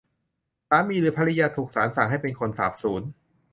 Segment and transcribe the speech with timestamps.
[0.69, 3.03] สามีหรือภริยาถูกศาลสั่งให้เป็นคนสาบสูญ